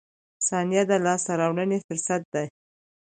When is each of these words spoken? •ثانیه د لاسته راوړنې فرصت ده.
•ثانیه 0.47 0.83
د 0.89 0.91
لاسته 1.05 1.31
راوړنې 1.41 1.77
فرصت 1.87 2.21
ده. 2.33 2.43